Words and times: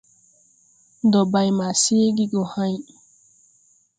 Ndɔ 1.05 1.21
bay 1.31 1.49
ma 1.57 1.67
seege 1.81 2.23
gɔ 2.31 2.41
hãy. 2.53 2.73